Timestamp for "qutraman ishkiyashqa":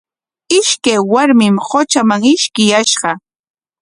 1.69-3.11